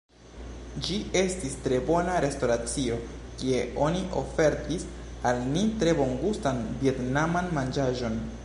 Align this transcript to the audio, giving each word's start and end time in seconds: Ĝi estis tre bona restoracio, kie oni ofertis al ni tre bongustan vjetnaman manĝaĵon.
Ĝi 0.85 0.95
estis 1.19 1.57
tre 1.65 1.77
bona 1.89 2.15
restoracio, 2.25 2.97
kie 3.41 3.61
oni 3.89 4.03
ofertis 4.25 4.89
al 5.33 5.45
ni 5.53 5.67
tre 5.83 5.97
bongustan 6.03 6.65
vjetnaman 6.83 7.57
manĝaĵon. 7.61 8.23